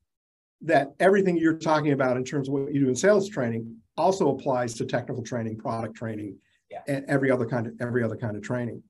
[0.62, 4.30] that everything you're talking about in terms of what you do in sales training also
[4.30, 6.36] applies to technical training, product training,
[6.70, 6.80] yeah.
[6.86, 8.82] and every other kind of every other kind of training.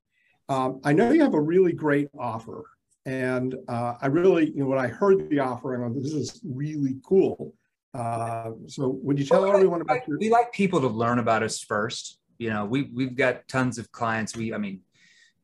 [0.49, 2.65] Um, I know you have a really great offer,
[3.05, 6.97] and uh, I really, you know, when I heard the offer, and this is really
[7.05, 7.55] cool.
[7.95, 10.19] Uh, so, would you tell well, everyone about your?
[10.19, 12.19] We like people to learn about us first.
[12.39, 14.37] You know, we we've got tons of clients.
[14.37, 14.81] We, I mean,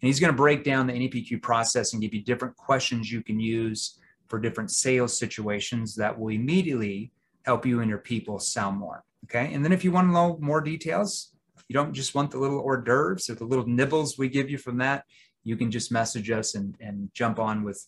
[0.00, 3.22] And he's going to break down the NEPQ process and give you different questions you
[3.22, 3.98] can use
[4.28, 7.12] for different sales situations that will immediately
[7.44, 9.04] help you and your people sell more.
[9.24, 9.52] Okay.
[9.52, 11.32] And then if you want to know more details,
[11.68, 14.58] you don't just want the little hors d'oeuvres or the little nibbles we give you
[14.58, 15.04] from that,
[15.42, 17.86] you can just message us and, and jump on with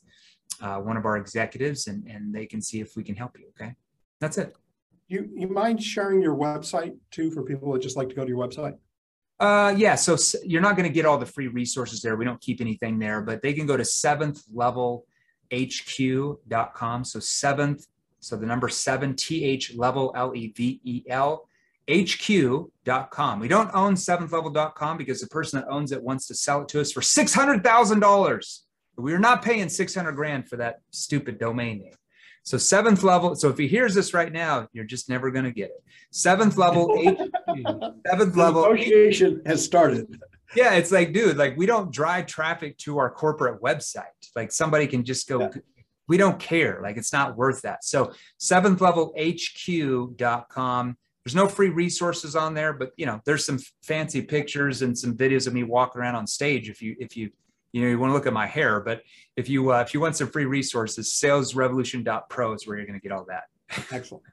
[0.60, 3.46] uh, one of our executives and, and they can see if we can help you.
[3.50, 3.74] Okay.
[4.20, 4.56] That's it.
[5.08, 8.28] You, you mind sharing your website too for people that just like to go to
[8.28, 8.76] your website?
[9.40, 9.94] Uh, yeah.
[9.94, 12.16] So you're not going to get all the free resources there.
[12.16, 15.06] We don't keep anything there, but they can go to seventh level
[15.52, 17.04] hq.com.
[17.04, 17.86] So seventh,
[18.20, 21.48] so the number seven, TH level, L E V E L,
[21.90, 23.40] HQ.com.
[23.40, 26.80] We don't own seventhlevel.com because the person that owns it wants to sell it to
[26.80, 28.58] us for $600,000.
[28.96, 31.94] We are not paying 600 grand for that stupid domain name.
[32.42, 33.34] So seventh level.
[33.34, 35.84] So if he hears this right now, you're just never going to get it.
[36.10, 37.18] Seventh level, HQ,
[38.06, 38.62] seventh level.
[38.62, 40.18] Negotiation has started
[40.54, 44.04] yeah, it's like, dude, like we don't drive traffic to our corporate website.
[44.34, 45.50] Like somebody can just go, yeah.
[46.06, 46.80] we don't care.
[46.82, 47.84] Like it's not worth that.
[47.84, 50.96] So seventh level HQ.com.
[51.24, 55.14] There's no free resources on there, but you know, there's some fancy pictures and some
[55.14, 56.70] videos of me walking around on stage.
[56.70, 57.30] If you, if you,
[57.72, 59.02] you know, you want to look at my hair, but
[59.36, 63.02] if you, uh, if you want some free resources, salesrevolution.pro is where you're going to
[63.06, 63.44] get all that.
[63.90, 64.24] Excellent.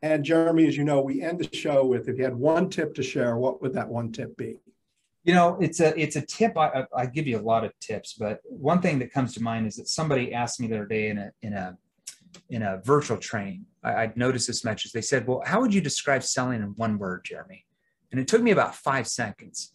[0.00, 2.94] And Jeremy, as you know, we end the show with if you had one tip
[2.94, 4.56] to share, what would that one tip be?
[5.28, 6.56] You know, it's a it's a tip.
[6.56, 9.66] I, I give you a lot of tips, but one thing that comes to mind
[9.66, 11.76] is that somebody asked me the other day in a in a
[12.48, 13.66] in a virtual training.
[13.84, 14.92] I, I noticed this message.
[14.92, 17.66] They said, "Well, how would you describe selling in one word, Jeremy?"
[18.10, 19.74] And it took me about five seconds.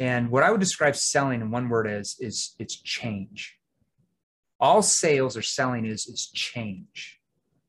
[0.00, 3.58] And what I would describe selling in one word as is it's change.
[4.58, 7.20] All sales or selling is is change.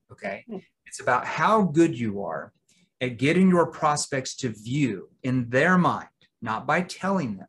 [0.10, 0.46] Okay.
[0.48, 0.60] Hmm.
[0.86, 2.54] It's about how good you are
[3.02, 6.08] at getting your prospects to view in their mind
[6.42, 7.48] not by telling them,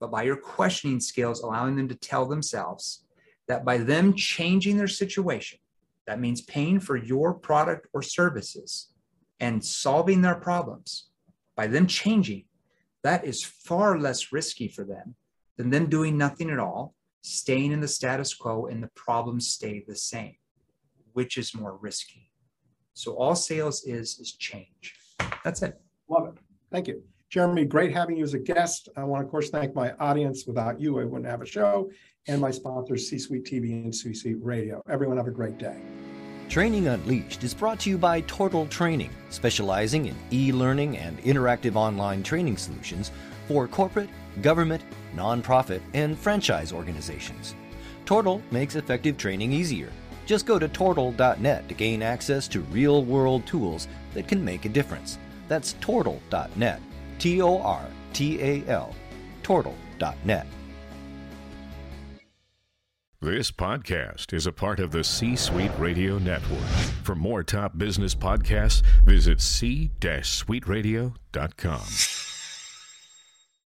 [0.00, 3.04] but by your questioning skills, allowing them to tell themselves
[3.48, 5.58] that by them changing their situation,
[6.06, 8.88] that means paying for your product or services
[9.40, 11.08] and solving their problems,
[11.56, 12.44] by them changing,
[13.02, 15.14] that is far less risky for them
[15.56, 19.84] than them doing nothing at all, staying in the status quo, and the problems stay
[19.86, 20.36] the same.
[21.12, 22.30] Which is more risky?
[22.94, 24.94] So all sales is is change.
[25.44, 25.80] That's it.
[26.08, 26.34] Love it.
[26.70, 27.02] Thank you.
[27.32, 28.90] Jeremy, great having you as a guest.
[28.94, 30.46] I want to, of course, thank my audience.
[30.46, 31.90] Without you, I wouldn't have a show.
[32.28, 34.82] And my sponsors, C Suite TV and C Suite Radio.
[34.86, 35.80] Everyone have a great day.
[36.50, 41.74] Training Unleashed is brought to you by Tortal Training, specializing in e learning and interactive
[41.74, 43.10] online training solutions
[43.48, 44.10] for corporate,
[44.42, 44.82] government,
[45.16, 47.54] nonprofit, and franchise organizations.
[48.04, 49.88] Tortal makes effective training easier.
[50.26, 54.68] Just go to tortal.net to gain access to real world tools that can make a
[54.68, 55.18] difference.
[55.48, 56.82] That's tortal.net.
[57.22, 58.92] T O R T A L,
[59.44, 60.46] tortal.net.
[63.20, 66.66] This podcast is a part of the C Suite Radio Network.
[67.04, 72.31] For more top business podcasts, visit c-suiteradio.com.